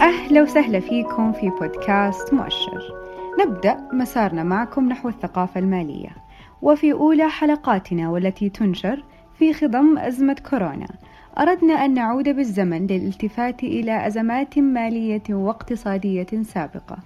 [0.00, 2.82] أهلا وسهلا فيكم في بودكاست مؤشر.
[3.40, 6.08] نبدأ مسارنا معكم نحو الثقافة المالية.
[6.62, 9.04] وفي أولى حلقاتنا والتي تنشر
[9.38, 10.86] في خضم أزمة كورونا
[11.38, 16.98] أردنا أن نعود بالزمن للالتفات إلى أزمات مالية واقتصادية سابقة.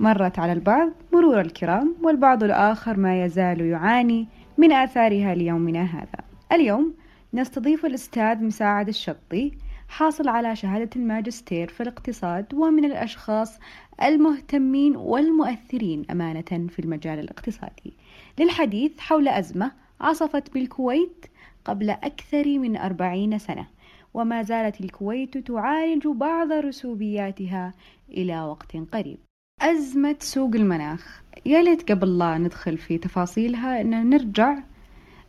[0.00, 4.28] مرت على البعض مرور الكرام والبعض الآخر ما يزال يعاني
[4.58, 6.24] من آثارها ليومنا هذا.
[6.52, 6.94] اليوم
[7.34, 9.52] نستضيف الأستاذ مساعد الشطي
[9.88, 13.58] حاصل على شهادة الماجستير في الاقتصاد ومن الأشخاص
[14.02, 17.92] المهتمين والمؤثرين أمانة في المجال الاقتصادي.
[18.38, 21.26] للحديث حول أزمة عصفت بالكويت
[21.64, 23.66] قبل أكثر من أربعين سنة
[24.14, 27.74] وما زالت الكويت تعالج بعض رسوبياتها
[28.10, 29.18] إلى وقت قريب.
[29.60, 31.22] أزمة سوق المناخ.
[31.46, 34.58] يا ليت قبل لا ندخل في تفاصيلها أن نرجع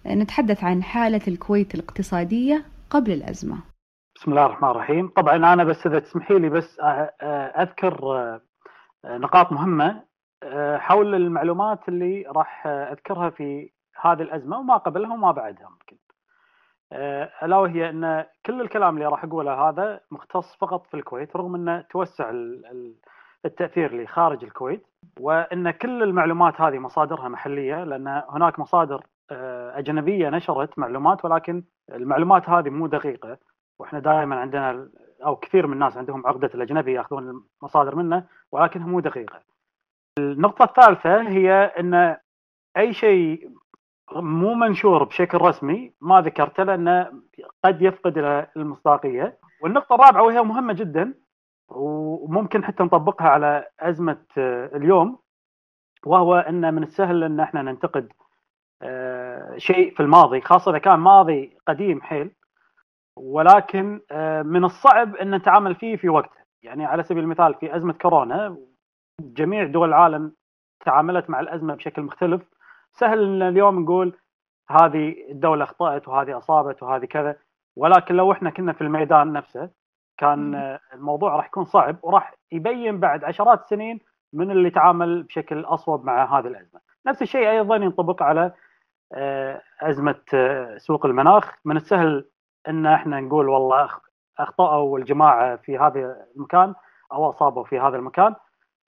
[0.05, 3.68] نتحدث عن حالة الكويت الاقتصادية قبل الأزمة.
[4.19, 5.07] بسم الله الرحمن الرحيم.
[5.07, 6.79] طبعا أنا بس إذا تسمحي لي بس
[7.59, 8.39] أذكر
[9.05, 10.03] نقاط مهمة
[10.77, 13.71] حول المعلومات اللي راح أذكرها في
[14.01, 15.97] هذه الأزمة وما قبلها وما بعدها ممكن.
[17.43, 21.81] ألا وهي أن كل الكلام اللي راح أقوله هذا مختص فقط في الكويت رغم أنه
[21.81, 22.31] توسع
[23.45, 24.87] التأثير لخارج الكويت
[25.19, 29.05] وأن كل المعلومات هذه مصادرها محلية لأن هناك مصادر
[29.75, 33.37] أجنبية نشرت معلومات ولكن المعلومات هذه مو دقيقة.
[33.79, 34.89] وإحنا دائما عندنا
[35.25, 39.39] أو كثير من الناس عندهم عقدة الأجنبي يأخذون المصادر منه ولكنها مو دقيقه.
[40.19, 42.17] النقطة الثالثة هي إن
[42.77, 43.49] أي شيء
[44.15, 47.11] مو منشور بشكل رسمي ما ذكرته لأنه
[47.63, 48.17] قد يفقد
[48.57, 51.13] المصداقية والنقطة الرابعة وهي مهمة جدا
[51.69, 54.17] وممكن حتى نطبقها على أزمة
[54.75, 55.19] اليوم
[56.05, 58.11] وهو إن من السهل إن إحنا ننتقد
[59.57, 62.31] شيء في الماضي خاصة إذا كان ماضي قديم حيل
[63.17, 64.01] ولكن
[64.45, 66.39] من الصعب إن نتعامل فيه في وقته.
[66.63, 68.57] يعني على سبيل المثال في أزمة كورونا
[69.21, 70.33] جميع دول العالم
[70.85, 72.41] تعاملت مع الأزمة بشكل مختلف.
[72.93, 74.17] سهل إن اليوم نقول
[74.69, 77.35] هذه الدولة أخطأت وهذه أصابت وهذه كذا
[77.77, 79.69] ولكن لو إحنا كنا في الميدان نفسه
[80.17, 83.99] كان الموضوع راح يكون صعب وراح يبين بعد عشرات السنين
[84.33, 86.79] من اللي تعامل بشكل أصوب مع هذه الأزمة.
[87.07, 88.51] نفس الشيء أيضا ينطبق على
[89.81, 90.21] أزمة
[90.77, 92.29] سوق المناخ، من السهل
[92.69, 93.89] إن إحنا نقول والله
[94.39, 96.73] أخطأوا الجماعة في هذا المكان
[97.11, 98.35] أو أصابوا في هذا المكان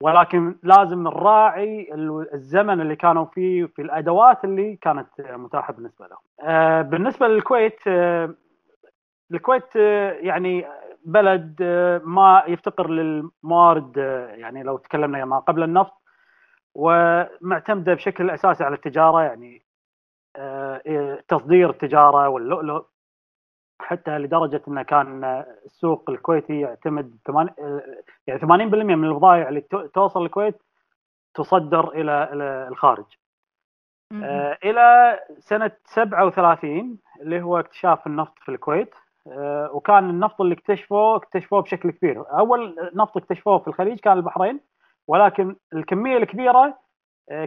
[0.03, 1.89] ولكن لازم نراعي
[2.33, 6.81] الزمن اللي كانوا فيه في الأدوات اللي كانت متاحة بالنسبة لهم.
[6.81, 7.79] بالنسبة للكويت
[9.31, 9.75] الكويت
[10.25, 10.65] يعني
[11.05, 11.63] بلد
[12.03, 13.97] ما يفتقر للموارد
[14.37, 15.93] يعني لو تكلمنا ما قبل النفط
[16.75, 19.65] ومعتمدة بشكل أساسي على التجارة يعني
[21.27, 22.85] تصدير التجارة واللؤلؤ
[23.79, 25.23] حتى لدرجة انه كان
[25.65, 27.17] السوق الكويتي يعتمد
[28.27, 29.61] يعني 80% من البضائع اللي
[29.93, 30.61] توصل الكويت
[31.33, 32.29] تصدر إلى
[32.67, 33.05] الخارج.
[34.63, 38.95] إلى سنة 37 اللي هو اكتشاف النفط في الكويت
[39.71, 44.59] وكان النفط اللي اكتشفوه اكتشفوه بشكل كبير، أول نفط اكتشفوه في الخليج كان البحرين
[45.07, 46.77] ولكن الكمية الكبيرة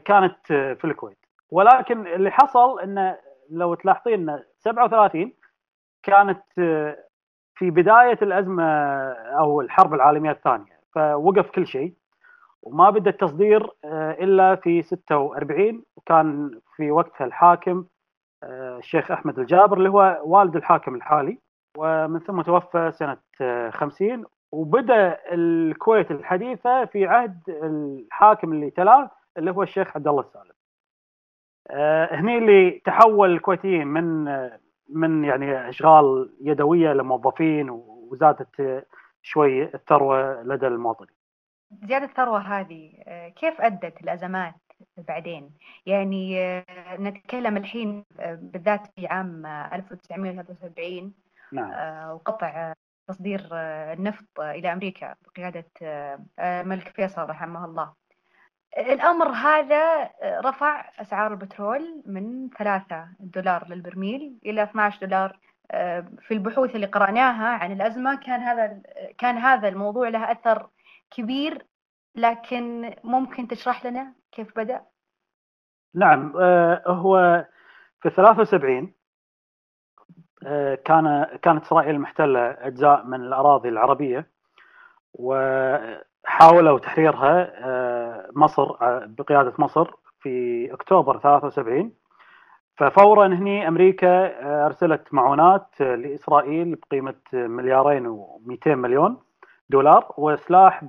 [0.04, 1.18] كانت في الكويت.
[1.50, 3.18] ولكن اللي حصل انه
[3.50, 5.32] لو تلاحظين 37
[6.02, 6.42] كانت
[7.54, 8.64] في بداية الأزمة
[9.12, 11.94] أو الحرب العالمية الثانية فوقف كل شيء
[12.62, 17.84] وما بدأ التصدير إلا في 46 وكان في وقتها الحاكم
[18.44, 21.38] الشيخ أحمد الجابر اللي هو والد الحاكم الحالي
[21.76, 23.16] ومن ثم توفى سنة
[23.70, 30.52] 50 وبدأ الكويت الحديثة في عهد الحاكم اللي تلاه اللي هو الشيخ عبد الله السالم.
[32.20, 34.28] هني اللي تحول الكويتيين من
[34.88, 38.84] من يعني أشغال يدوية لموظفين وزادت
[39.22, 41.18] شوي الثروة لدى المواطنين.
[41.84, 42.92] زيادة الثروة هذه
[43.36, 44.54] كيف أدت الأزمات
[44.96, 45.50] بعدين؟
[45.86, 46.58] يعني
[46.98, 51.14] نتكلم الحين بالذات في عام 1973
[51.52, 51.70] نعم.
[52.10, 52.72] وقطع
[53.08, 55.64] تصدير النفط إلى أمريكا بقيادة
[56.38, 57.92] الملك فيصل رحمه الله.
[58.76, 65.38] الأمر هذا رفع أسعار البترول من 3 دولار للبرميل إلى 12 دولار
[66.20, 68.82] في البحوث اللي قرأناها عن الأزمة كان هذا
[69.18, 70.68] كان هذا الموضوع له أثر
[71.10, 71.66] كبير
[72.14, 74.82] لكن ممكن تشرح لنا كيف بدأ؟
[75.94, 76.32] نعم
[76.86, 77.44] هو
[78.00, 78.92] في 73
[80.84, 84.30] كان كانت إسرائيل محتلة أجزاء من الأراضي العربية
[86.28, 87.52] وحاولوا تحريرها
[88.36, 88.76] مصر
[89.06, 89.90] بقيادة مصر
[90.20, 91.92] في أكتوبر 73
[92.76, 99.16] ففورا هني أمريكا أرسلت معونات لإسرائيل بقيمة مليارين و200 مليون
[99.70, 100.84] دولار وسلاح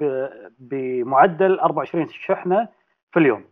[0.60, 2.68] بمعدل 24 شحنة
[3.12, 3.46] في اليوم.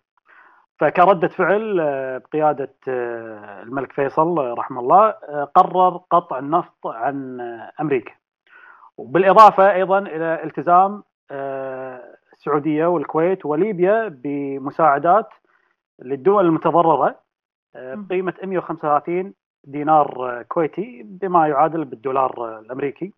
[0.79, 5.09] فكردة فعل آه، بقيادة آه، الملك فيصل رحمه الله
[5.55, 7.41] قرر قطع النفط عن
[7.79, 8.11] أمريكا.
[8.97, 15.29] وبالإضافة أيضا إلى التزام السعودية والكويت وليبيا بمساعدات
[15.99, 17.19] للدول المتضررة
[17.75, 19.33] بقيمة 135
[19.63, 23.13] دينار كويتي بما يعادل بالدولار الأمريكي.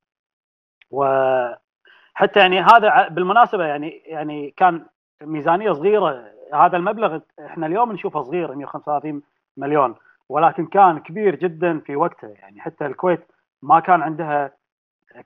[0.91, 4.85] وحتى يعني هذا بالمناسبة يعني يعني كان
[5.21, 6.25] ميزانية صغيرة.
[6.53, 9.21] هذا المبلغ إحنا اليوم نشوفه صغير 135
[9.57, 9.95] مليون
[10.29, 12.27] ولكن كان كبير جدا في وقته.
[12.27, 14.51] يعني حتى الكويت ما كان عندها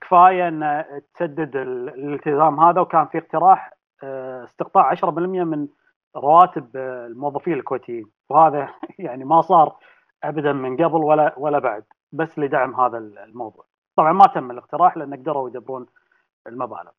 [0.02, 0.84] كفاية أن
[1.14, 5.68] تسدد الالتزام هذا وكان في اقتراح آه، استقطاع 10% من
[6.16, 8.06] رواتب الموظفين الكويتيين.
[8.30, 8.70] وهذا
[9.00, 9.76] يعني ما صار
[10.24, 13.66] ابدا من قبل ولا ولا بعد بس لدعم هذا الموضوع.
[13.98, 15.86] طبعا ما تم الاقتراح لأن قدروا يدبرون
[16.48, 16.92] المبالغ.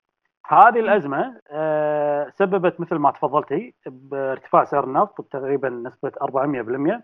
[0.47, 7.03] هذه الأزمة آه، سببت مثل ما تفضلتي بارتفاع سعر النفط تقريبا نسبة 400%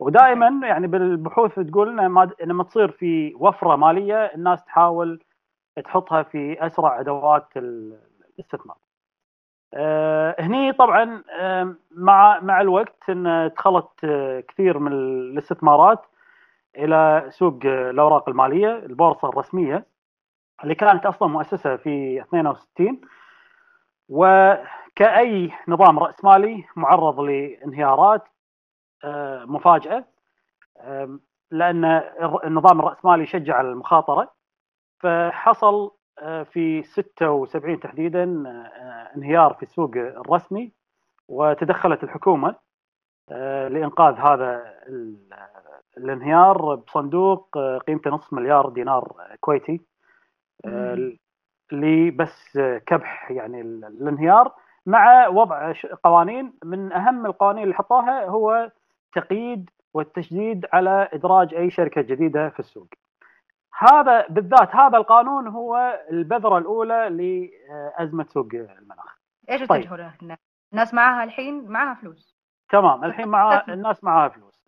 [0.00, 1.96] ودائما يعني بالبحوث تقول
[2.40, 5.24] لما تصير في وفرة مالية الناس تحاول
[5.84, 8.76] تحطها في أسرع أدوات الاستثمار.
[9.74, 16.06] آه، هني طبعا آه، مع مع الوقت إن دخلت آه، كثير من الاستثمارات
[16.76, 19.86] إلى سوق الأوراق المالية البورصة الرسمية
[20.62, 23.00] اللي كانت أصلا مؤسسة في 62
[24.08, 28.24] وكأي نظام راسمالي معرض لانهيارات
[29.44, 30.04] مفاجئه
[31.50, 31.84] لأن
[32.44, 34.32] النظام الرأسمالي يشجع المخاطرة.
[35.00, 35.90] فحصل
[36.44, 40.72] في 76 تحديدا آه، انهيار في السوق الرسمي
[41.28, 42.54] وتدخلت الحكومة
[43.30, 44.74] آه، لإنقاذ هذا
[45.96, 49.80] الانهيار بصندوق آه، قيمته نصف مليار دينار كويتي.
[51.72, 54.52] لبس كبح يعني الانهيار
[54.86, 55.72] مع وضع
[56.04, 56.52] قوانين.
[56.64, 58.70] من أهم القوانين اللي حطوها هو
[59.14, 62.88] تقييد والتشديد على إدراج أي شركة جديدة في السوق.
[63.78, 69.18] هذا بالذات هذا القانون هو البذرة الأولى لأزمة سوق المناخ.
[69.50, 69.92] إيش طيب.
[69.92, 70.14] له
[70.72, 72.36] الناس معاها الحين معاها فلوس.
[72.70, 74.60] تمام الحين مع الناس معاها فلوس.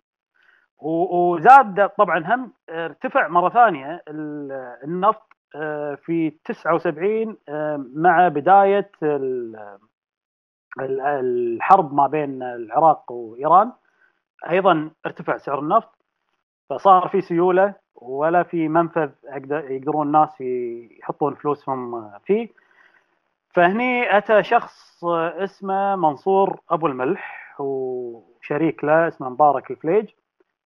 [0.83, 4.03] وزاد طبعا هم ارتفع مرة ثانية
[4.83, 8.91] النفط آه، في 79 آه، مع بداية
[10.79, 13.71] الحرب ما بين العراق وإيران
[14.49, 15.89] أيضا ارتفع سعر النفط
[16.69, 19.09] فصار في سيولة ولا في منفذ
[19.51, 22.49] يقدرون الناس يحطون فلوسهم فيه.
[23.49, 30.09] فهني أتى شخص اسمه منصور أبو الملح وشريك له اسمه مبارك الفليج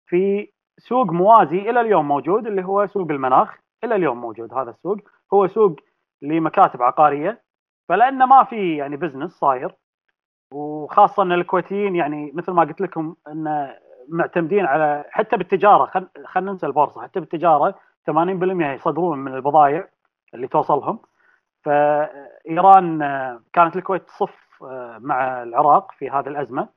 [0.05, 4.97] في سوق موازي إلى اليوم موجود اللي هو سوق المناخ إلى اليوم موجود هذا السوق.
[5.33, 5.79] هو سوق
[6.21, 7.41] لمكاتب عقارية
[7.89, 9.75] فلانه ما في يعني بزنس صاير
[10.51, 13.73] وخاصة إن الكويتيين يعني مثل ما قلت لكم إن
[14.09, 17.75] معتمدين على حتى بالتجارة خلينا ننسى البورصة حتى بالتجارة
[18.11, 18.13] 80%
[18.75, 19.87] يصدرون من البضائع
[20.33, 20.99] اللي توصلهم.
[21.63, 22.99] فإيران
[23.53, 26.69] كانت الكويت تصف آه، مع العراق في هذه الأزمة.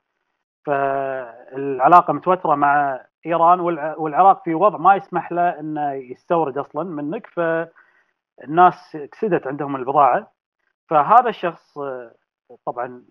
[0.67, 3.61] فالعلاقة متوترة مع إيران
[3.99, 7.27] والعراق في وضع ما يسمح له إنه يستورد أصلا منك.
[7.27, 10.33] فالناس كسدت عندهم البضاعة.
[10.89, 12.15] فهذا الشخص آه،
[12.67, 13.03] طبعا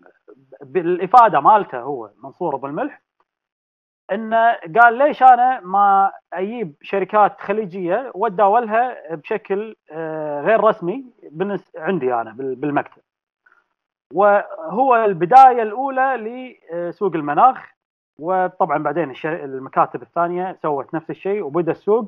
[0.62, 3.02] بالإفادة مالته هو منصور أبو الملح
[4.12, 11.04] إنه قال ليش أنا ما أجيب شركات خليجية واتداولها بشكل آه، غير رسمي
[11.76, 13.02] عندي أنا بالمكتب.
[14.12, 16.16] وهو البداية الأولى
[16.72, 17.74] لسوق المناخ
[18.18, 22.06] وطبعا بعدين المكاتب الثانية سوت نفس الشيء وبدأ السوق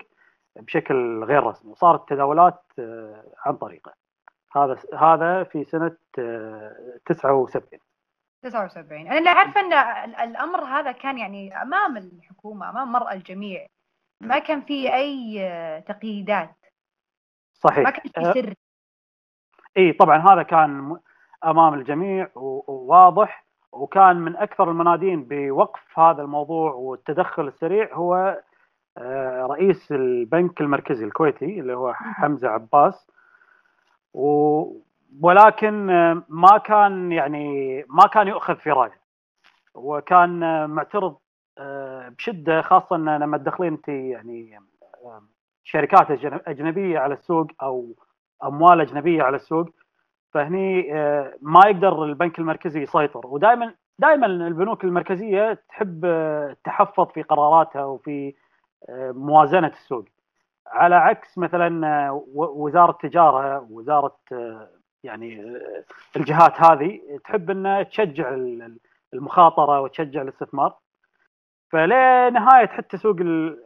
[0.57, 3.93] بشكل غير رسمي وصارت التداولات آه، عن طريقه.
[4.57, 5.97] هذا هذا في سنة
[7.07, 7.86] 79 آه،
[8.43, 9.73] 79 أنا اللي عارفه أن
[10.29, 13.67] الأمر هذا كان يعني أمام الحكومة أمام مرأى الجميع.
[14.21, 15.41] ما كان في أي
[15.89, 16.57] تقييدات.
[17.53, 17.85] صحيح.
[17.85, 18.55] ما كان في سر.
[19.77, 20.97] إي طبعا هذا كان
[21.45, 23.47] أمام الجميع وواضح.
[23.73, 28.43] وكان من أكثر المنادين بوقف هذا الموضوع والتدخل السريع هو
[28.99, 33.11] آه، رئيس البنك المركزي الكويتي اللي هو حمزة عباس.
[34.15, 34.86] و
[35.21, 35.87] ولكن
[36.29, 39.07] ما كان يعني ما كان يؤخذ في رأيه.
[39.77, 41.17] وكان معترض
[41.59, 44.59] آه، بشدة خاصة لما تدخلين انت يعني
[45.05, 45.23] آه،
[45.65, 46.11] شركات
[46.49, 47.95] أجنبية على السوق أو
[48.45, 49.71] أموال أجنبية على السوق
[50.33, 53.27] فهني آه، ما يقدر البنك المركزي يسيطر.
[53.27, 56.01] ودائما دائما البنوك المركزية تحب
[56.65, 58.35] تحفظ في قراراتها وفي
[59.13, 60.05] موازنة السوق.
[60.67, 64.17] على عكس مثلا وزارة التجاره وزارة
[65.07, 65.59] يعني
[66.17, 68.37] الجهات هذه تحب إنها تشجع
[69.15, 70.79] المخاطرة وتشجع الاستثمار
[71.73, 73.17] فلنهاية حتى سوق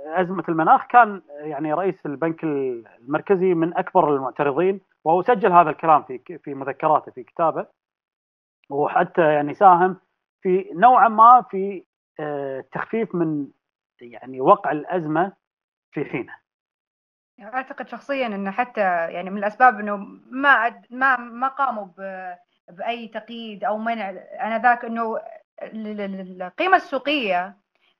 [0.07, 6.39] أزمة المناخ كان يعني رئيس البنك المركزي من أكبر المعترضين وهو سجل هذا الكلام في
[6.39, 7.67] في مذكراته في كتابه
[8.71, 9.97] وحتى يعني ساهم
[10.43, 11.85] في نوعا ما في
[12.21, 13.49] آه، تخفيف من
[14.01, 15.33] يعني وقع الأزمة
[15.93, 16.40] في حينها.
[17.43, 18.81] أعتقد شخصيا إنه حتى
[19.13, 19.97] يعني من الأسباب إنه
[20.31, 21.87] ما ما ما قاموا
[22.69, 24.11] بأي تقييد أو منع.
[24.47, 25.21] انذاك إنه
[25.63, 27.57] القيمة السوقية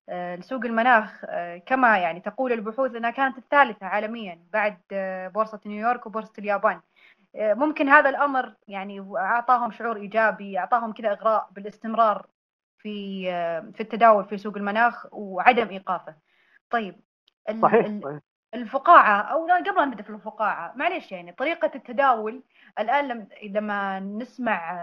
[0.09, 4.79] آه، لسوق المناخ آه، كما يعني تقول البحوث إنها كانت الثالثة عالميا بعد
[5.35, 6.81] بورصة نيويورك وبورصة اليابان.
[7.35, 12.27] ممكن هذا الأمر يعني أعطاهم شعور إيجابي أعطاهم كذا إغراء بالاستمرار
[12.79, 13.25] في
[13.75, 16.15] في التداول في سوق المناخ وعدم إيقافه.
[16.71, 17.01] طيب
[17.63, 18.21] صحيح.
[18.55, 22.43] الفقاعة أو قبل ان نبدأ في الفقاعة معليش يعني طريقة التداول
[22.79, 24.77] الآن لما نسمع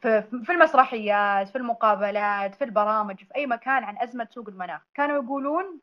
[0.00, 5.80] في المسرحيات في المقابلات في البرامج في أي مكان عن أزمة سوق المناخ كانوا يقولون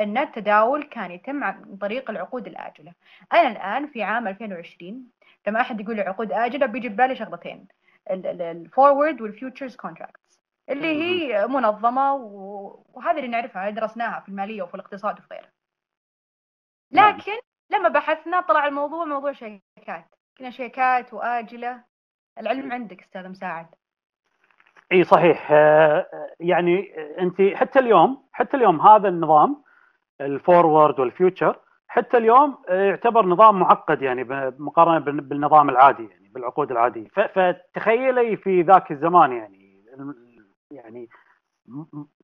[0.00, 2.92] إن التداول كان يتم عن طريق العقود الآجلة
[3.32, 5.04] أنا الآن في عام 2020
[5.46, 7.68] لما أحد يقول لي عقود آجلة بيجي ببالي شغلتين
[8.10, 14.74] ال forward وال futures contracts اللي هي منظمة وهذه اللي نعرفها درسناها في المالية وفي
[14.74, 15.59] الاقتصاد وفي غيره.
[16.92, 17.32] لكن
[17.70, 20.04] لما بحثنا طلع الموضوع موضوع شيكات.
[20.38, 21.84] كنا شيكات وآجلة.
[22.38, 23.66] العلم عندك أستاذ مساعد.
[24.92, 25.48] إي صحيح.
[25.52, 26.06] آه،
[26.40, 29.62] يعني أنت حتى اليوم حتى اليوم هذا النظام
[30.20, 34.24] ال forward وال future حتى اليوم يعتبر نظام معقد يعني
[34.58, 37.08] مقارنة بالنظام العادي يعني بالعقود العادية.
[37.08, 39.84] فتخيلي في ذاك الزمان يعني
[40.70, 41.08] يعني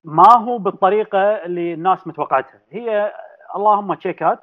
[0.05, 2.61] ما هو بالطريقة اللي الناس متوقعتها.
[2.71, 3.13] هي
[3.57, 4.41] اللهم شيكات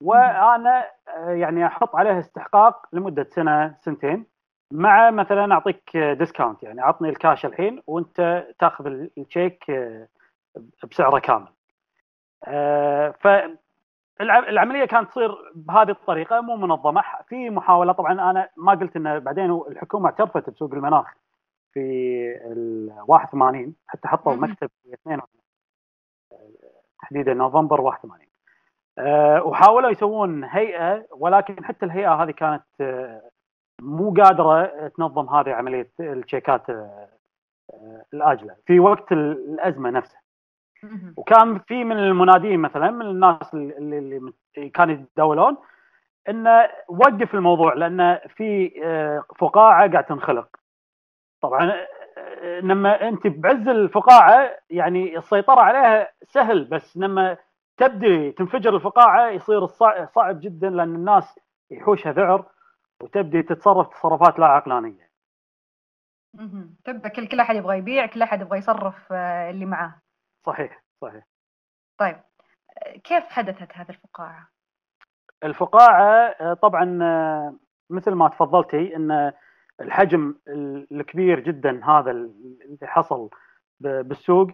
[0.00, 0.84] وأنا
[1.26, 4.26] يعني أحط عليها استحقاق لمدة سنة سنتين.
[4.70, 9.64] مع مثلا أعطيك discount يعني عطني الكاش الحين وأنت تأخذ الشيك
[10.90, 11.48] بسعره كامل.
[13.12, 13.28] ف
[14.20, 17.02] العملية كانت تصير بهذه الطريقة مو منظمة.
[17.28, 21.14] في محاولة طبعا أنا ما قلت إنه بعدين الحكومة اعترفت بسوق المناخ
[21.72, 21.80] في
[22.44, 25.28] ال 81 حتى حطوا مكتب في 82
[27.02, 28.33] تحديدا نوفمبر 81 أه
[29.44, 33.30] وحاولوا يسوون هيئة ولكن حتى الهيئة هذه كانت أه
[33.82, 37.08] مو قادرة تنظم هذه عملية الشيكات أه
[38.14, 40.20] الآجلة في وقت الأزمة نفسها.
[41.16, 45.56] وكان في من المنادين مثلا من الناس اللي, اللي كانوا يتداولون
[46.28, 50.48] إنه وقف الموضوع لأن في آه، فقاعة قاعد تنخلق.
[51.42, 51.72] طبعا
[52.18, 57.36] آه، لما أنت بعز الفقاعة يعني السيطرة عليها سهل بس لما
[57.76, 59.66] تبدي تنفجر الفقاعة يصير
[60.06, 61.38] صعب جدا لأن الناس
[61.70, 62.50] يحوشها ذعر
[63.00, 65.10] وتبدي تتصرف تصرفات لا عقلانية.
[66.84, 69.94] تبدا كل كل أحد يبغى يبيع كل أحد يبغى يصرف آه، اللي معاه.
[70.46, 71.26] صحيح صحيح
[71.98, 72.20] طيب
[73.04, 74.48] كيف حدثت هذه الفقاعة؟
[75.44, 76.84] الفقاعة طبعا
[77.90, 79.32] مثل ما تفضلتي إن
[79.80, 80.34] الحجم
[80.92, 83.30] الكبير جدا هذا اللي حصل
[83.80, 84.50] بالسوق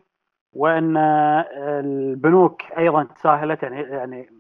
[0.53, 4.31] وأن البنوك أيضا تساهلت يعني يعني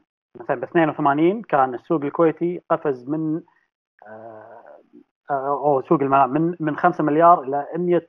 [0.41, 3.43] مثلا ب 82 كان السوق الكويتي قفز من
[5.31, 8.03] أو سوق المال من من 5 مليار إلى 100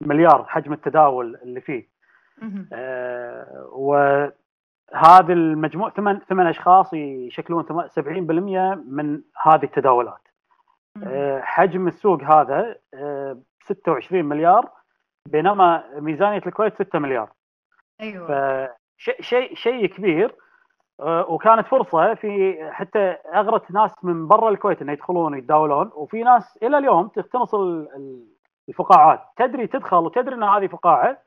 [0.00, 1.88] مليار حجم التداول اللي فيه.
[2.72, 7.98] آه وهذا المجموع ثمان ثمان أشخاص يشكلون 70%
[8.86, 10.28] من هذه التداولات.
[11.04, 14.70] آه حجم السوق هذا آه 26 مليار
[15.28, 17.30] بينما ميزانية الكويت 6 مليار.
[18.02, 18.26] أيوه.
[18.26, 20.34] فشيء شيء شيء كبير.
[21.00, 22.98] آه، وكانت فرصة في حتى
[23.34, 27.54] أغرت ناس من برا الكويت إنه يدخلون ويتداولون وفي ناس إلى اليوم تقتنص
[28.68, 29.20] الفقاعات.
[29.36, 31.18] تدري تدخل وتدري إن هذه فقاعة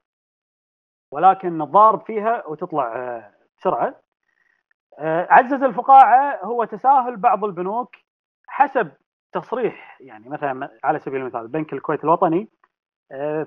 [1.12, 3.96] ولكن الضارب فيها وتطلع آه، بسرعة.
[5.00, 7.96] آه، عزز الفقاعة هو تساهل بعض البنوك
[8.48, 8.92] حسب
[9.34, 12.50] تصريح يعني مثلا على سبيل المثال بنك الكويت الوطني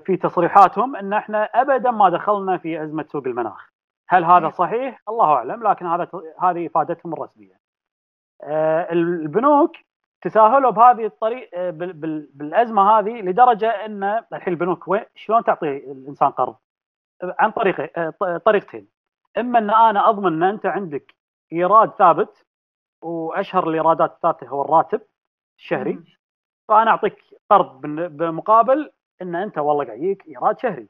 [0.05, 3.69] في تصريحاتهم أن إحنا ابدا ما دخلنا في أزمة سوق المناخ.
[4.09, 6.07] هل هذا صحيح؟ الله أعلم لكن هذا
[6.41, 7.59] هذه إفادتهم الرسمية.
[8.91, 9.71] البنوك
[10.21, 11.49] تساهلوا بهذه الطريق
[12.33, 16.55] بالأزمة هذه لدرجة أن الحين البنوك وين شلون تعطي الإنسان قرض؟
[17.23, 18.87] عن طريق طريقتين
[19.37, 21.15] إما أن أنا أضمن أن أنت عندك
[21.53, 22.45] إيراد ثابت
[23.01, 25.01] وأشهر الإيرادات الثابتة هو الراتب
[25.57, 25.99] الشهري
[26.67, 30.89] فأنا أعطيك قرض بمقابل إن أنت والله قاعد يجيك إيراد شهري.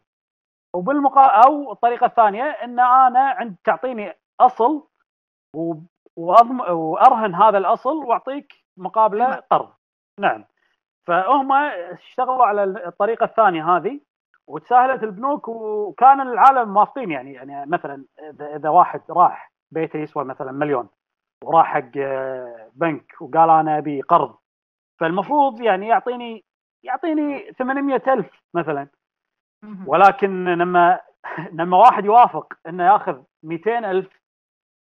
[0.75, 4.87] وبالمقا أو الطريقة الثانية إن أنا عند تعطيني أصل
[6.17, 9.69] وأضم وأرهن هذا الأصل وأعطيك مقابلة قرض.
[10.19, 10.45] نعم.
[11.07, 13.99] فهم اشتغلوا على الطريقة الثانية هذه
[14.47, 18.05] وتساهلت البنوك وكان العالم موافقين يعني يعني مثلا
[18.41, 20.89] إذا واحد راح بيته يسوى مثلا مليون
[21.43, 21.91] وراح حق
[22.73, 24.35] بنك وقال أنا أبي قرض.
[24.99, 26.43] فالمفروض يعني يعطيني
[26.83, 28.87] يعطيني 800 ألف مثلا.
[29.85, 30.99] ولكن لما
[31.59, 34.19] لما واحد يوافق إنه يأخذ 200 ألف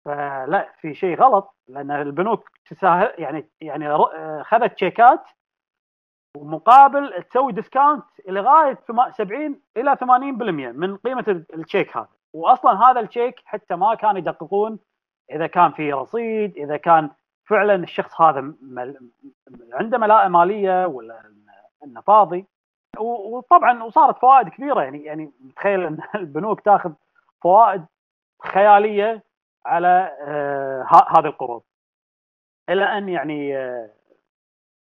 [0.04, 3.98] فلا في شيء غلط لأن البنوك تساهل يعني يعني
[4.44, 5.24] خذت تشيكات
[6.36, 8.78] ومقابل تسوي discount لغاية
[9.10, 10.02] 70 إلى 80%
[10.76, 12.08] من قيمة الشيك هذا.
[12.32, 14.78] واصلا هذا الشيك حتى ما كانوا يدققون
[15.30, 17.10] إذا كان في رصيد إذا كان
[17.44, 18.54] فعلا الشخص هذا
[19.72, 21.39] عنده ملاءه مالية ولا
[21.84, 22.46] انه فاضي.
[22.98, 26.92] وطبعا وصارت فوائد كبيرة يعني يعني تخيل إن البنوك تاخذ
[27.42, 27.84] فوائد
[28.42, 29.24] خيالية
[29.66, 31.62] على آه هذه القروض.
[32.70, 33.90] إلى أن يعني آه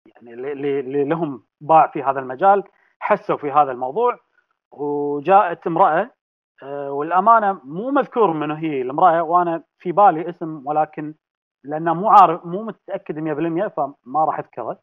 [0.08, 2.64] يعني اللي لهم باع في هذا المجال
[3.00, 4.20] حسوا في هذا الموضوع
[4.72, 6.10] وجاءت امرأة
[6.64, 11.14] آه والأمانة مو مذكور منه هي المرأة وأنا في بالي اسم ولكن
[11.64, 14.80] لأنه مو عارف مو متأكد 100% فما راح أذكره.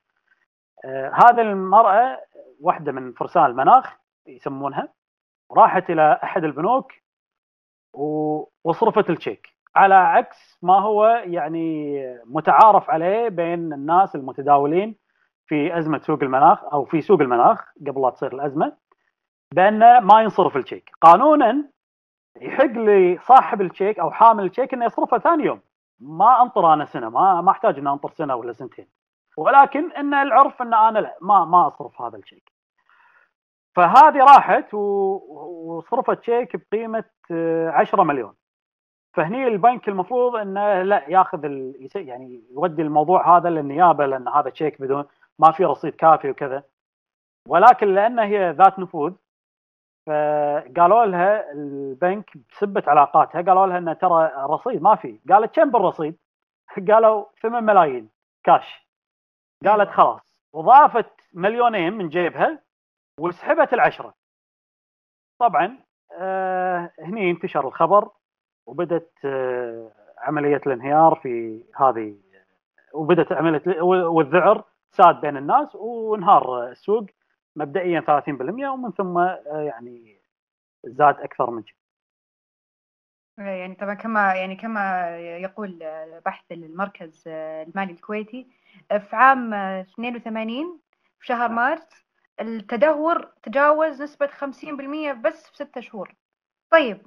[0.84, 2.18] آه هذه المرأة
[2.60, 4.88] واحدة من فرسان المناخ يسمونها
[5.52, 6.92] راحت إلى أحد البنوك
[8.64, 14.96] وصرفت الشيك على عكس ما هو يعني متعارف عليه بين الناس المتداولين
[15.46, 18.76] في أزمة سوق المناخ أو في سوق المناخ قبل لا تصير الأزمة
[19.54, 21.64] بأن ما ينصرف الشيك قانونا
[22.40, 25.60] يحق لصاحب الشيك أو حامل الشيك إنه يصرفه ثاني يوم.
[26.00, 28.86] ما انطر أنا سنة ما ما أحتاج اني انطر سنة ولا سنتين.
[29.38, 32.52] ولكن إن العرف إن أنا لا ما ما أصرف هذا الشيك.
[33.76, 38.34] فهذه راحت وصرفت شيك بقيمة 10 مليون.
[39.14, 41.44] فهني البنك المفروض إنه لا ياخذ
[41.96, 45.04] يعني يودي الموضوع هذا للنيابة لأن هذا تشيك بدون
[45.38, 46.62] ما في رصيد كافي وكذا.
[47.48, 49.12] ولكن لأن هي ذات نفوذ
[50.06, 55.20] فقالوا لها البنك بسبة علاقاتها قالوا لها إنه ترى رصيد ما في.
[55.30, 56.16] قالت كم بالرصيد؟
[56.90, 58.08] قالوا 8 ملايين
[58.44, 58.87] كاش.
[59.64, 60.20] قالت خلاص
[60.52, 62.62] وضافت مليونين من جيبها
[63.20, 64.14] وسحبت العشرة.
[65.38, 65.78] طبعا
[66.18, 68.10] آه هني انتشر الخبر
[68.66, 72.16] وبدت آه عملية الانهيار في هذه
[72.94, 77.04] وبدت عملية والذعر ساد بين الناس وانهار السوق
[77.56, 80.20] مبدئيا 30% ومن ثم آه يعني
[80.84, 81.77] زاد أكثر من كذا.
[83.38, 85.78] يعني طبعا كما يعني كما يقول
[86.26, 88.46] بحث المركز المالي الكويتي
[88.88, 90.80] في عام 82
[91.20, 91.88] في شهر مارس
[92.40, 96.14] التدهور تجاوز نسبة 50% بس في ستة شهور
[96.70, 97.06] طيب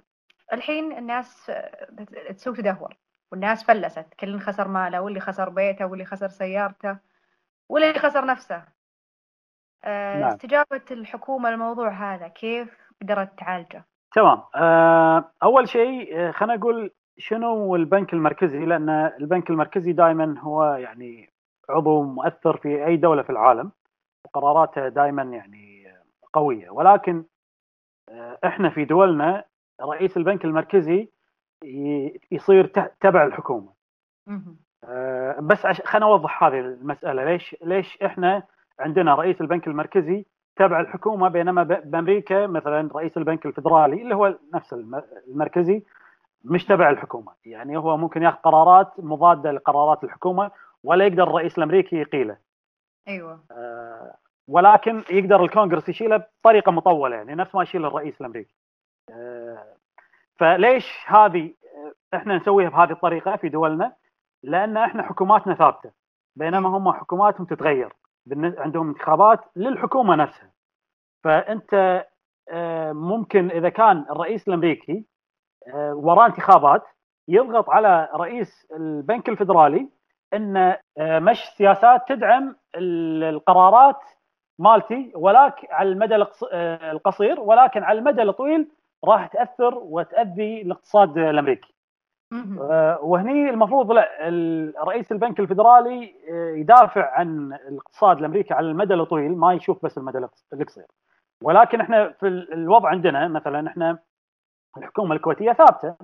[0.53, 1.51] الحين الناس
[2.35, 2.97] تسوي تدهور
[3.31, 6.97] والناس فلست كل خسر ماله واللي خسر بيته واللي خسر سيارته
[7.69, 8.63] واللي خسر نفسه
[9.83, 10.29] آه، نعم.
[10.29, 14.41] استجابة الحكومة للموضوع هذا كيف قدرت تعالجه؟ تمام.
[14.55, 21.29] أه أول شيء آه، خلينا نقول شنو البنك المركزي؟ لأن البنك المركزي دائما هو يعني
[21.69, 23.71] عضو مؤثر في أي دولة في العالم
[24.25, 25.87] وقراراته دائما يعني
[26.33, 26.69] قوية.
[26.69, 27.23] ولكن
[28.09, 29.43] آه، إحنا في دولنا
[29.81, 31.09] رئيس البنك المركزي
[32.31, 32.65] يصير
[33.01, 33.73] تبع الحكومة.
[34.83, 37.23] آه، بس خلينا اوضح هذه المسألة.
[37.25, 38.43] ليش ليش إحنا
[38.79, 40.25] عندنا رئيس البنك المركزي
[40.61, 44.73] تبع الحكومة بينما بأمريكا مثلا رئيس البنك الفدرالي اللي هو نفس
[45.27, 45.83] المركزي
[46.43, 47.31] مش تبع الحكومة.
[47.45, 50.51] يعني هو ممكن ياخذ قرارات مضادة لقرارات الحكومة
[50.83, 52.37] ولا يقدر الرئيس الأمريكي يقيله.
[53.07, 53.43] أيوه.
[53.51, 54.13] آه
[54.47, 58.55] ولكن يقدر الكونغرس يشيله بطريقة مطولة يعني نفس ما يشيل الرئيس الأمريكي.
[59.09, 59.63] آه
[60.35, 61.53] فليش هذه
[62.13, 63.93] إحنا نسويها بهذه الطريقة في دولنا؟
[64.43, 65.91] لأن إحنا حكوماتنا ثابتة
[66.35, 67.93] بينما هم حكوماتهم تتغير.
[68.57, 70.50] عندهم انتخابات للحكومة نفسها.
[71.23, 72.03] فأنت
[72.49, 75.05] آه، ممكن إذا كان الرئيس الأمريكي
[75.67, 76.83] آه، وراه انتخابات
[77.27, 79.89] يضغط على رئيس البنك الفدرالي
[80.33, 80.57] إن
[80.97, 83.99] آه، مش سياسات تدعم القرارات
[84.59, 86.15] مالتي ولكن على المدى
[86.91, 88.71] القصير ولكن على المدى الطويل
[89.05, 91.73] راح تأثر وتأذي الاقتصاد الأمريكي.
[92.61, 94.09] آه، وهني المفروض لا
[94.83, 100.17] رئيس البنك الفدرالي آه، يدافع عن الاقتصاد الأمريكي على المدى الطويل ما يشوف بس المدى
[100.53, 100.85] القصير.
[101.43, 103.99] ولكن إحنا في الوضع عندنا مثلا إحنا
[104.77, 105.95] الحكومة الكويتية ثابتة.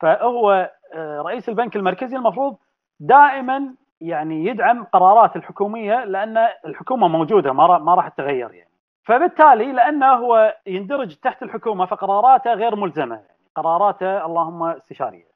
[0.00, 2.56] فهو رئيس البنك المركزي المفروض
[3.00, 8.70] دائما يعني يدعم قرارات الحكومية لأن الحكومة موجودة ما ما راح تتغير يعني.
[9.04, 15.27] فبالتالي لأنه هو يندرج تحت الحكومة فقراراته غير ملزمة يعني قراراته اللهم استشارية.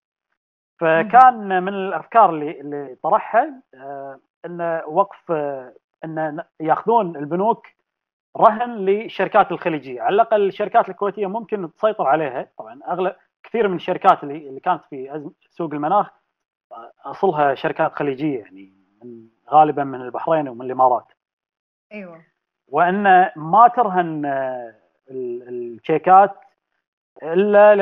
[0.82, 7.66] فكان من الأفكار اللي اللي طرحها آه، إن وقف آه، إن ياخذون البنوك
[8.36, 14.22] رهن للشركات الخليجية، على الأقل الشركات الكويتية ممكن تسيطر عليها، طبعا اغلب كثير من الشركات
[14.22, 16.10] اللي اللي كانت في سوق المناخ
[17.04, 21.06] أصلها شركات خليجية يعني من غالبا من البحرين ومن الإمارات.
[21.92, 22.22] أيوه.
[22.68, 24.26] وإن ما ترهن
[25.10, 26.34] الشيكات
[27.22, 27.74] إلا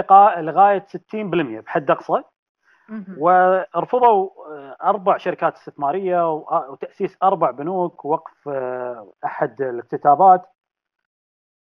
[0.42, 2.22] لغاية 60% بحد أقصى
[3.18, 4.30] ورفضوا
[4.82, 6.32] أربع شركات استثمارية
[6.70, 10.46] وتأسيس أربع بنوك ووقف آه، أحد الاكتتابات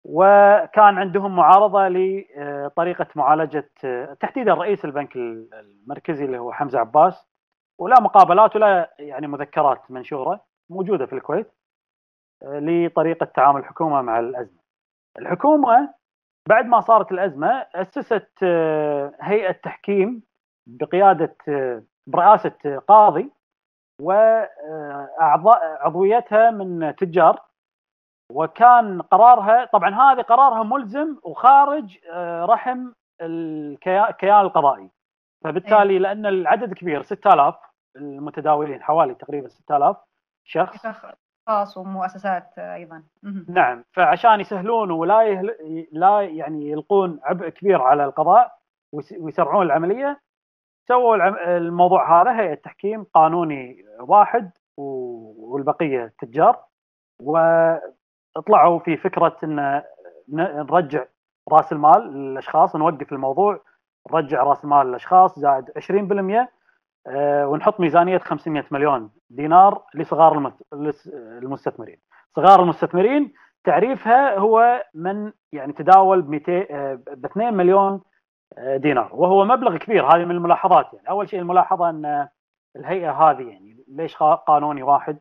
[0.04, 7.28] وكان عندهم معارضة لطريقه معالجة آه، تحديدا رئيس البنك المركزي اللي هو حمزة عباس.
[7.80, 11.52] ولا مقابلات ولا يعني مذكرات منشورة موجودة في الكويت
[12.44, 14.60] آه، لطريقة تعامل الحكومة مع الأزمة.
[15.20, 15.94] الحكومة
[16.50, 18.44] بعد ما صارت الأزمة أسست
[19.22, 20.29] هيئة تحكيم
[20.70, 21.36] بقيادة
[22.08, 23.32] برئاسة قاضي
[24.02, 27.42] واعضاء عضويتها من تجار
[28.32, 34.90] وكان قرارها طبعا هذه قرارها ملزم وخارج آه، رحم الكيان القضائي.
[35.44, 36.00] فبالتالي إيه.
[36.00, 37.56] لأن العدد كبير 6000
[37.96, 39.98] المتداولين حوالي تقريبا 6000
[40.44, 40.88] شخص.
[41.48, 43.04] خاص ومؤسسات أيضا.
[43.48, 43.84] نعم.
[43.92, 45.56] فعشان يسهلون ولا يهل...
[45.92, 48.60] لا يعني يلقون عبء كبير على القضاء
[48.94, 50.22] ويسرعون العملية
[50.92, 51.16] سووا
[51.58, 56.60] الموضوع هذا هيئه تحكيم قانوني واحد والبقية تجار
[57.22, 59.82] وطلعوا في فكرة إن
[60.30, 61.06] نرجع
[61.52, 63.62] رأس المال للأشخاص نوقف الموضوع
[64.14, 66.48] نرجع رأس المال للأشخاص زائد 20%
[67.08, 70.54] آه، ونحط ميزانية 500 مليون دينار لصغار
[71.44, 71.98] المستثمرين.
[72.36, 76.52] صغار المستثمرين تعريفها هو من يعني تداول 200
[76.96, 78.02] ب 2 مليون
[78.58, 79.10] دينار.
[79.14, 81.10] وهو مبلغ كبير هذه من الملاحظات يعني.
[81.10, 82.28] أول شيء الملاحظة أن
[82.76, 85.20] الهيئة هذه يعني ليش قانوني واحد؟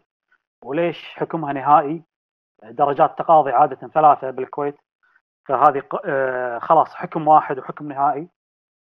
[0.65, 2.03] وليش حكمها نهائي؟
[2.63, 4.77] درجات تقاضي عادة ثلاثة بالكويت.
[5.49, 8.29] فهذه آه، خلاص حكم واحد وحكم نهائي.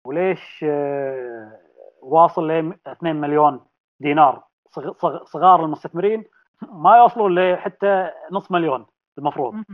[0.07, 1.61] وليش آه،
[2.03, 3.67] واصل ل 2 مليون
[4.01, 4.43] دينار؟
[5.25, 6.25] صغار المستثمرين
[6.63, 8.87] ما يوصلون لحتى نص مليون
[9.19, 9.65] المفروض.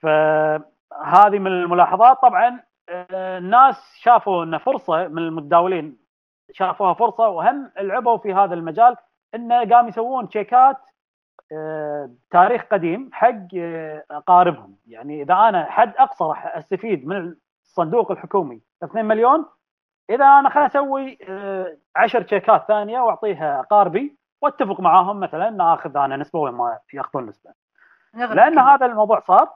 [0.00, 2.18] فهذه من الملاحظات.
[2.22, 6.06] طبعا الناس شافوا إن فرصة من المتداولين.
[6.52, 8.96] شافوها فرصة وهم لعبوا في هذا المجال
[9.34, 10.76] انه قام يسوون تشيكات
[11.52, 14.76] آه، تاريخ قديم حق آه، أقاربهم.
[14.86, 19.46] يعني إذا أنا حد اقصى راح أستفيد من الصندوق الحكومي 2 مليون
[20.10, 21.18] إذا أنا خليني أسوي
[21.96, 27.50] 10 آه، تشيكات ثانية وأعطيها أقاربي وأتفق معاهم مثلا ناخذ أنا نسبة وما يأخذون نسبة.
[28.14, 29.48] لأن هذا الموضوع صار.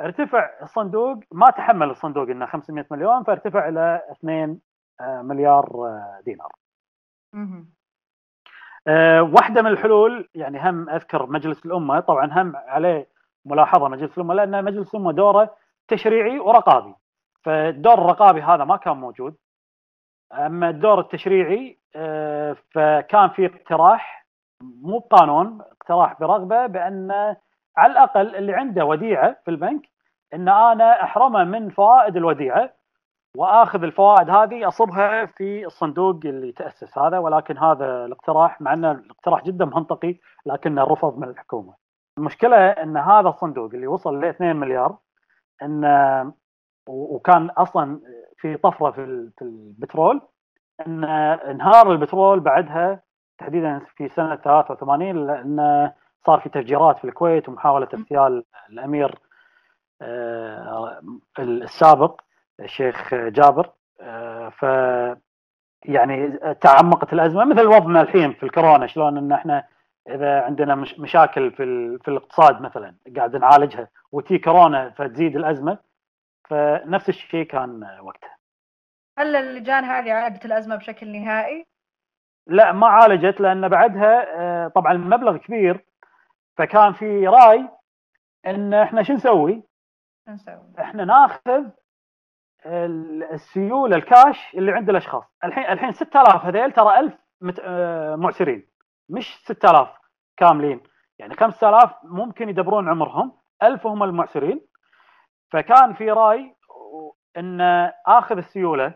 [0.00, 4.58] ارتفع الصندوق ما تحمل الصندوق إنه 500 مليون فارتفع إلى 2
[5.00, 6.52] آه، مليار آه، دينار.
[8.88, 13.08] أه واحدة من الحلول يعني هم أذكر مجلس الأمة طبعا هم عليه
[13.44, 15.54] ملاحظة مجلس الأمة لأن مجلس الأمة دوره
[15.88, 16.94] تشريعي ورقابي.
[17.44, 19.36] فالدور الرقابي هذا ما كان موجود.
[20.32, 21.78] أما الدور التشريعي
[22.70, 24.26] فكان في اقتراح
[24.62, 27.36] مو بقانون اقتراح برغبة بأن
[27.78, 29.82] على الأقل اللي عنده وديعة في البنك
[30.34, 32.70] إن أنا أحرمه من فوائد الوديعة
[33.36, 39.44] وآخذ الفوائد هذه أصبها في الصندوق اللي تأسس هذا ولكن هذا الاقتراح مع ان الاقتراح
[39.44, 41.74] جدا منطقي لكنه رفض من الحكومة.
[42.18, 44.96] المشكلة إن هذا الصندوق اللي وصل ل 2 مليار
[45.62, 45.84] إن
[46.88, 48.00] وكان أصلا
[48.36, 50.20] في طفرة في البترول
[50.86, 53.02] إن انهار البترول بعدها
[53.38, 55.90] تحديدا في سنة 83 لأن
[56.26, 59.18] صار في تفجيرات في الكويت ومحاولة اغتيال الأمير
[60.02, 61.00] آه،
[61.38, 62.20] السابق
[62.60, 64.62] الشيخ جابر آه، ف
[65.84, 69.64] يعني تعمقت الأزمة مثل وضعنا الحين في الكورونا شلون إن إحنا
[70.08, 75.78] إذا عندنا مش مشاكل في في الاقتصاد مثلا قاعد نعالجها وتي كورونا فتزيد الأزمة
[76.48, 78.36] فنفس الشيء كان وقتها.
[79.18, 81.66] هل اللجان هذه عالجت الأزمة بشكل نهائي؟
[82.46, 85.84] لا ما عالجت لأن بعدها آه، طبعا المبلغ كبير
[86.58, 87.68] فكان في رأي
[88.46, 89.62] إن إحنا شو نسوي؟
[90.28, 91.64] نسوي؟ إحنا ناخذ
[93.32, 95.24] السيولة الكاش اللي عند الأشخاص.
[95.44, 97.14] الحين الحين 6000 هذيل ترى 1000
[97.60, 98.66] آه، معسرين.
[99.08, 99.88] مش 6000
[100.36, 100.80] كاملين.
[101.18, 103.32] يعني 5000 ممكن يدبرون عمرهم.
[103.62, 104.60] 1000 هم المعسرين.
[105.52, 106.54] فكان في رأي
[107.36, 107.60] إن
[108.06, 108.94] آخذ السيولة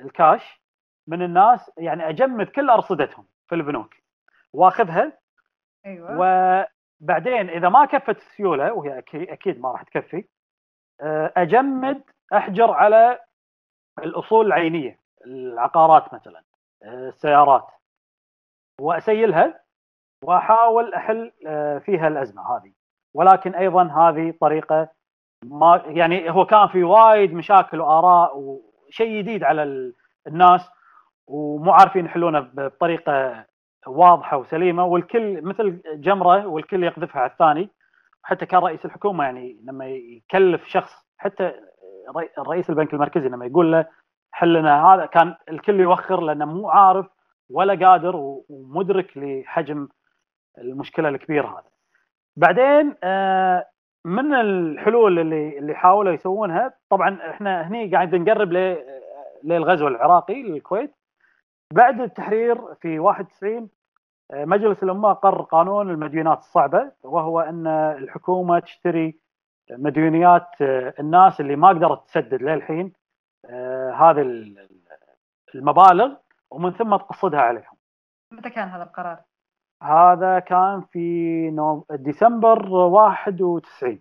[0.00, 0.62] الكاش
[1.06, 3.94] من الناس يعني أجمد كل أرصدتهم في البنوك.
[4.52, 5.12] واخذها
[5.86, 6.16] أيوه.
[7.00, 10.24] بعدين إذا ما كفت السيولة وهي أكيد ما راح تكفي
[11.00, 13.18] آه، أجمد أحجر على
[13.98, 16.42] الأصول العينية العقارات مثلا
[16.84, 17.66] السيارات.
[18.80, 19.60] وأسيلها
[20.24, 21.32] وأحاول أحل
[21.84, 22.72] فيها الأزمة هذه.
[23.14, 24.88] ولكن أيضا هذه طريقة
[25.44, 29.92] ما يعني هو كان في وايد مشاكل وآراء وشيء جديد على
[30.26, 30.70] الناس
[31.26, 33.44] ومو عارفين يحلونه بطريقة
[33.86, 37.68] واضحة وسليمة والكل مثل جمرة والكل يقذفها على الثاني
[38.22, 41.52] حتى كان رئيس الحكومة يعني لما يكلف شخص حتى
[42.38, 43.86] رئيس البنك المركزي لما يقول له
[44.32, 47.06] حل لنا هذا كان الكل يوخر لأنه مو عارف
[47.50, 48.16] ولا قادر
[48.48, 49.88] ومدرك لحجم
[50.58, 51.70] المشكلة الكبيرة هذا.
[52.36, 53.66] بعدين آه،
[54.04, 58.52] من الحلول اللي اللي حاولوا يسوونها طبعا إحنا هني قاعد نقرب
[59.44, 60.94] للغزو العراقي للكويت
[61.72, 63.68] بعد التحرير في 91
[64.30, 69.18] آه، مجلس الأمة قر قانون المديونات الصعبة وهو أن الحكومة تشتري
[69.70, 72.92] مديونيات آه، الناس اللي ما قدرت تسدد للحين
[73.94, 74.44] هذه
[75.54, 76.14] المبالغ
[76.50, 77.76] ومن ثم تقسطها عليهم.
[78.32, 79.20] متى كان هذا القرار؟
[79.82, 81.86] هذا كان في نو...
[81.90, 83.98] ديسمبر 91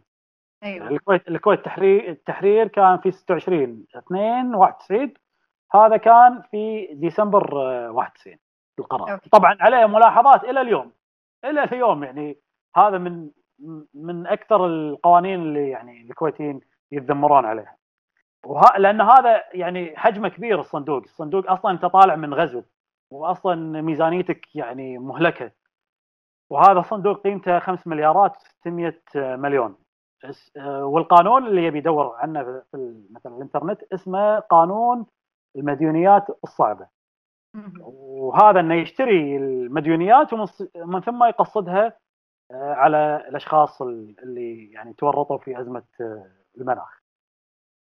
[0.63, 5.13] أيوه الكويت الكويت التحرير التحرير كان في 26 2 91
[5.73, 7.57] هذا كان في ديسمبر
[7.91, 8.37] 91
[8.79, 9.11] القرار.
[9.11, 9.29] okay.
[9.29, 10.91] طبعا عليه ملاحظات إلى اليوم
[11.45, 12.37] إلى اليوم يعني
[12.75, 13.29] هذا من
[13.93, 16.59] من أكثر القوانين اللي يعني الكويتيين
[16.91, 17.77] يتذمرون عليها.
[18.45, 18.77] وه...
[18.77, 21.03] لأن هذا يعني حجمه كبير الصندوق.
[21.03, 22.63] الصندوق أصلا أنت طالع من غزو
[23.11, 25.51] واصلا ميزانيتك يعني مهلكة.
[26.49, 29.75] وهذا صندوق قيمته 5 مليارات 600 مليون.
[30.57, 35.05] آه، والقانون اللي يبي يدور عنه في مثلا الإنترنت اسمه قانون
[35.55, 36.87] المديونيات الصعبة.
[37.79, 41.97] وهذا إنه يشتري المديونيات ومن ثم يقصدها
[42.51, 46.99] آه، على الأشخاص اللي يعني تورطوا في أزمة آه، المناخ.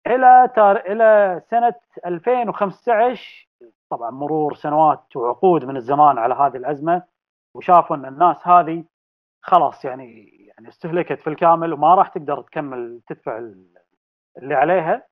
[0.06, 0.76] إلى تار...
[0.76, 1.74] إلى سنة
[2.06, 3.48] 2015
[3.90, 7.02] طبعا مرور سنوات وعقود من الزمان على هذه الأزمة
[7.54, 8.84] وشافوا إن الناس هذه
[9.42, 13.38] خلاص يعني يعني استهلكت في الكامل وما راح تقدر تكمل تدفع
[14.38, 15.06] اللي عليها.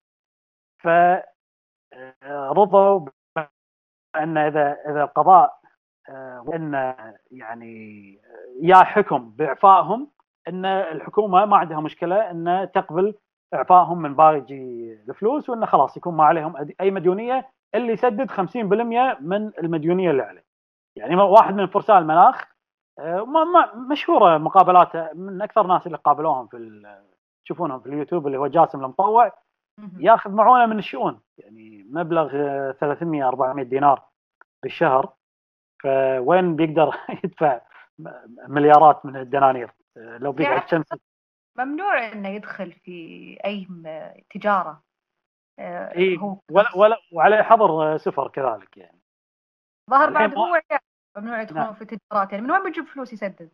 [0.79, 0.89] ف
[2.27, 3.07] رضوا
[4.17, 5.59] ان إذا إذا القضاء
[6.47, 6.95] وان
[7.31, 8.21] يعني
[8.61, 10.11] يا حكم بإعفائهم
[10.49, 13.15] إن الحكومة ما عندها مشكلة إن تقبل
[13.55, 14.55] إعفائهم من باقي
[15.09, 18.37] الفلوس وانه خلاص يكون ما عليهم أي مديونية اللي يسدد 50%
[19.21, 20.45] من المديونية اللي عليه.
[20.97, 22.53] يعني واحد من فرسان المناخ
[22.99, 23.27] آه،
[23.91, 26.83] مشهورة مقابلاته من أكثر الناس اللي قابلوهم في
[27.45, 29.33] تشوفونهم في اليوتيوب اللي هو جاسم المطوع
[29.99, 32.29] ياخذ معونه من الشؤون يعني مبلغ
[32.73, 34.03] 300 400 دينار
[34.63, 35.13] بالشهر.
[35.83, 37.61] فوين بيقدر يدفع
[38.49, 40.87] مليارات من الدنانير؟ آه، لو بيقعد شمس
[41.59, 43.69] ممنوع إنه يدخل في أي
[44.31, 44.83] تجارة.
[45.59, 49.01] إيه ولا ولا وعليه حظر سفر كذلك يعني.
[49.91, 50.61] ظهر بعد هو
[51.17, 51.75] ممنوع يدخلون نعم.
[51.75, 52.33] في تجارات.
[52.33, 53.51] يعني من وين بيجيب فلوس يسدد؟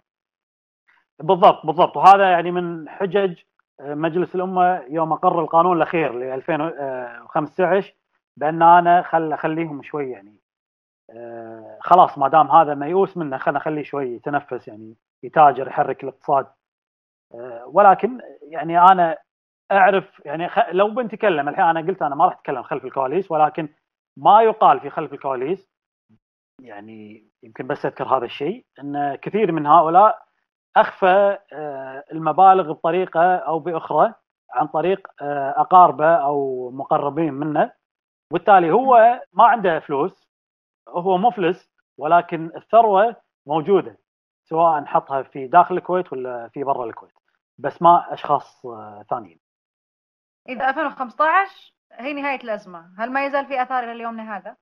[1.22, 1.96] بالضبط بالضبط.
[1.96, 3.44] وهذا يعني من حجج آه،
[3.80, 7.94] مجلس الأمة يوم أقر القانون الأخير ل 2015
[8.36, 10.38] بأن أنا خل أخليهم شوي يعني
[11.10, 16.46] آه، خلاص ما دام هذا ميؤوس منه خلينا نخليه شوي يتنفس يعني يتاجر يحرك الاقتصاد.
[17.34, 19.18] آه، ولكن يعني أنا
[19.72, 23.68] أعرف يعني لو بنتكلم الحين أنا قلت أنا ما راح أتكلم خلف الكواليس ولكن
[24.16, 25.68] ما يقال في خلف الكواليس
[26.60, 30.27] يعني يمكن بس أذكر هذا الشيء أن كثير من هؤلاء
[30.76, 34.14] أخفى آه، المبالغ بطريقة أو بأخرى
[34.54, 37.72] عن طريق آه، أقاربه أو مقربين منه
[38.30, 40.28] وبالتالي هو ما عنده فلوس
[40.88, 43.98] هو مفلس ولكن الثروة موجودة
[44.44, 47.14] سواء حطها في داخل الكويت ولا في برا الكويت
[47.58, 49.40] بس ما أشخاص آه، ثانيين.
[50.48, 54.56] إذا 2015 هي نهاية الأزمة، هل ما يزال في اثار إلى يومنا هذا؟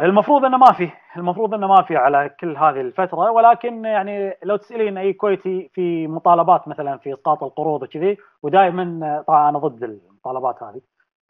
[0.00, 4.56] المفروض إنه ما في المفروض إنه ما في على كل هذه الفترة ولكن يعني لو
[4.56, 10.62] تسألين أي كويتي في مطالبات مثلا في إسقاط القروض وكذي ودائما طبعا أنا ضد المطالبات
[10.62, 10.80] هذه.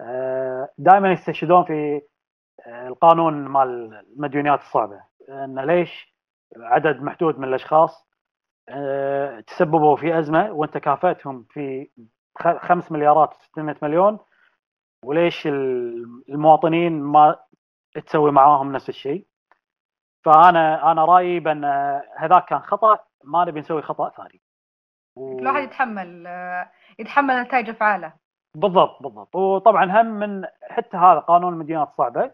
[0.01, 2.03] آه، دائما يستشهدون في
[2.67, 5.01] آه، القانون مال المديونيات الصعبة.
[5.29, 6.15] إن ليش؟
[6.57, 8.11] عدد محدود من الأشخاص
[8.69, 11.89] آه، تسببوا في أزمة وأنت كافأتهم في
[12.39, 14.19] 5 مليارات 600 مليون
[15.05, 15.47] وليش
[16.29, 17.37] المواطنين ما
[18.07, 19.27] تسوي معاهم نفس الشيء.
[20.25, 21.65] فأنا أنا رأيي بأن
[22.17, 24.41] هذاك كان خطأ ما نبي نسوي خطأ ثاني.
[25.17, 25.39] و...
[25.39, 26.27] الواحد يتحمل
[26.99, 28.13] يتحمل نتائج أفعاله.
[28.55, 29.37] بالضبط بالضبط.
[29.37, 32.31] وطبعا هم من حتى هذا قانون المدينات الصعبة.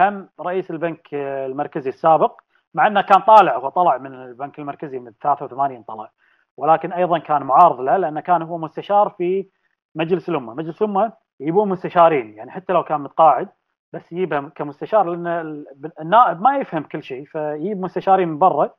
[0.00, 2.40] هم رئيس البنك المركزي السابق
[2.74, 6.10] مع إنه كان طالع هو طلع من البنك المركزي من 83 طلع.
[6.56, 9.48] ولكن أيضا كان معارض له لأنه كان هو مستشار في
[9.94, 13.48] مجلس الأمة، مجلس الأمة يبون مستشارين يعني حتى لو كان متقاعد
[13.92, 15.64] بس يجيبها كمستشار لأن
[16.00, 18.74] النائب ما يفهم كل شيء فيجيب مستشارين من برا.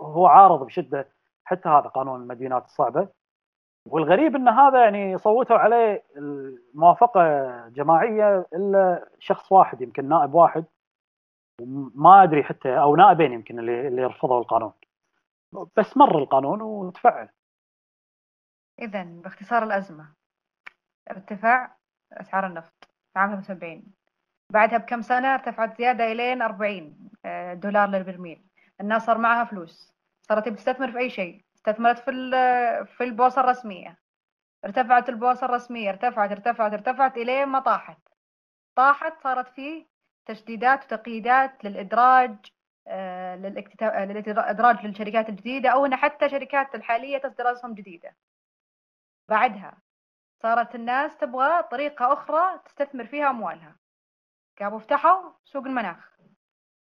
[0.00, 1.08] هو عارض بشدة
[1.44, 3.08] حتى هذا قانون المدينات الصعبة.
[3.86, 7.22] والغريب إن هذا يعني صوتوا عليه الموافقة
[7.68, 10.64] جماعية إلا شخص واحد يمكن نائب واحد.
[11.94, 14.72] ما أدري حتى أو نائبين يمكن اللي اللي رفضوا القانون.
[15.76, 17.28] بس مر القانون وتفعل.
[18.78, 20.14] اذا باختصار الأزمة
[21.10, 21.76] ارتفاع
[22.12, 22.91] أسعار النفط.
[23.12, 23.82] في عام 75
[24.50, 28.44] بعدها بكم سنة ارتفعت زيادة الين 40 آه، دولار للبرميل.
[28.80, 29.92] الناس صار معها فلوس.
[30.22, 31.44] صارت تستثمر في أي شيء.
[31.56, 32.10] استثمرت في
[32.96, 33.98] في البورصه الرسمية.
[34.64, 35.90] ارتفعت البورصه الرسمية.
[35.90, 37.98] ارتفعت ارتفعت ارتفعت الين ما طاحت.
[38.76, 39.86] طاحت صارت في
[40.26, 42.36] تشديدات وتقييدات للإدراج
[42.86, 48.16] آه، للإدراج للشركات الجديدة أو إن حتى شركات الحالية تصدر اسهم جديدة.
[49.28, 49.78] بعدها
[50.42, 53.76] صارت الناس تبغى طريقة أخرى تستثمر فيها أموالها.
[54.60, 56.12] قاموا فتحوا سوق المناخ.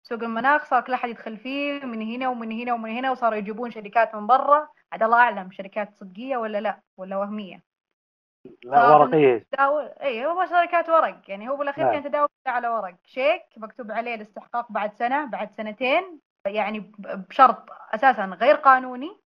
[0.04, 3.72] سوق المناخ صار كل أحد يدخل فيه من هنا ومن هنا ومن هنا وصاروا يجيبون
[3.72, 4.70] شركات من برا.
[4.92, 7.64] عاد الله أعلم شركات صدقية ولا لا ولا وهمية.
[8.64, 12.96] لا ورقية تداول اي هو شركات ورق يعني هو بالأخير كان تداول على ورق.
[13.06, 19.20] شيك مكتوب عليه الاستحقاق بعد سنة بعد سنتين يعني بشرط أساسا غير قانوني.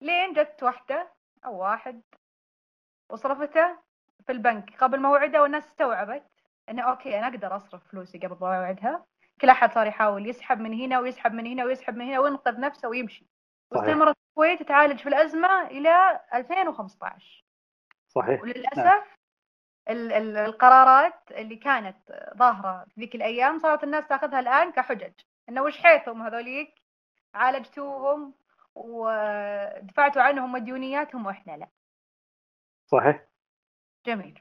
[0.00, 1.12] لين جت واحدة
[1.44, 2.02] أو واحد
[3.12, 3.78] وصرفته
[4.26, 6.22] في البنك قبل موعده والناس استوعبت
[6.68, 9.04] إنه أوكي أنا أقدر أصرف فلوسي قبل موعدها.
[9.40, 12.88] كل أحد صار يحاول يسحب من هنا ويسحب من هنا ويسحب من هنا وينقذ نفسه
[12.88, 13.26] ويمشي.
[13.70, 17.44] واستمرت الكويت تعالج في الأزمة إلى 2015
[18.08, 18.42] صحيح.
[18.42, 19.02] وللأسف نعم.
[19.88, 21.96] ال ال القرارات اللي كانت
[22.36, 25.12] ظاهرة في ذيك الأيام صارت الناس تأخذها الآن كحجج.
[25.48, 26.74] إنه وش حيثهم هذوليك؟
[27.34, 28.34] عالجتوهم
[28.74, 31.68] ودفعتوا عنهم مديونياتهم وإحنا لا.
[32.92, 33.20] صحيح.
[34.06, 34.38] جميل.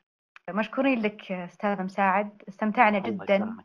[0.50, 3.58] مشكورين لك أستاذ مساعد استمتعنا جدا.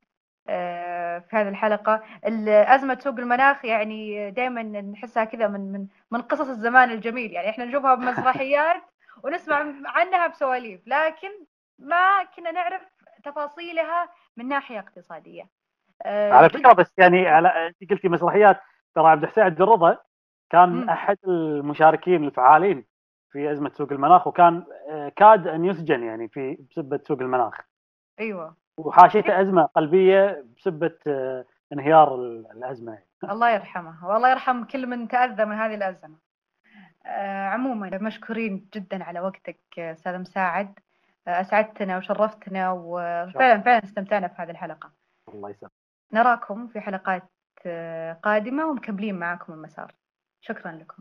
[0.49, 2.03] آه، في هذه الحلقة.
[2.49, 7.33] أزمة سوق المناخ يعني دائما نحسها كذا من من من قصص الزمان الجميل.
[7.33, 8.83] يعني إحنا نشوفها بمسرحيات
[9.25, 11.29] ونسمع عنها بسواليف لكن
[11.79, 12.83] ما كنا نعرف
[13.25, 15.49] تفاصيلها من ناحية اقتصادية.
[16.03, 18.61] آه، على فكرة بس يعني على أنت قلتي مسرحيات.
[18.95, 19.99] ترى عبد الحسين عبد الرضا
[20.51, 20.91] كان م.
[20.91, 22.85] أحد المشاركين الفعالين
[23.37, 27.61] في أزمة سوق المناخ وكان آه، كاد أن يسجن يعني في بسبة سوق المناخ.
[28.21, 28.57] أيوه.
[28.79, 32.15] وحاشيته أزمة قلبية بسبة آه، انهيار
[32.55, 32.99] الأزمة.
[33.33, 34.07] الله يرحمه.
[34.09, 36.17] والله يرحم كل من تأذى من هذه الأزمة.
[37.07, 40.79] آه، عموما مشكورين جدا على وقتك أستاذ مساعد.
[41.29, 44.91] أسعدتنا وشرفتنا وفعلا فعلا استمتعنا في هذه الحلقة.
[45.35, 45.73] الله يسلمك.
[46.13, 47.23] نراكم في حلقات
[48.23, 49.95] قادمة ومكملين معكم المسار.
[50.41, 50.95] شكرا لكم.